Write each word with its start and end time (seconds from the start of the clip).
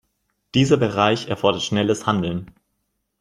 Dieser 0.55 0.77
Bereich 0.77 1.27
erfordert 1.27 1.61
schnelles 1.61 2.07
Handeln. 2.07 2.49